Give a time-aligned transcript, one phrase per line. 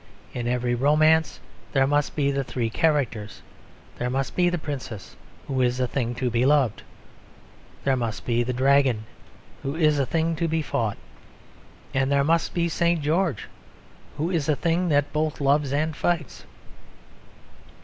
[0.33, 1.39] In every romance
[1.73, 3.43] there must be the three characters:
[3.99, 5.15] there must be the Princess,
[5.47, 6.81] who is a thing to be loved;
[7.83, 9.05] there must be the Dragon,
[9.61, 10.97] who is a thing to be fought;
[11.93, 12.99] and there must be St.
[12.99, 13.47] George,
[14.17, 16.45] who is a thing that both loves and fights.